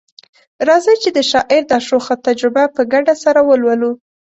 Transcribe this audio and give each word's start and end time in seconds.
راځئ 0.67 0.95
چي 1.03 1.09
د 1.13 1.19
شاعر 1.31 1.63
دا 1.71 1.77
شوخه 1.87 2.15
تجربه 2.27 2.63
په 2.75 2.81
ګډه 2.93 3.13
سره 3.23 3.39
ولولو 3.49 3.91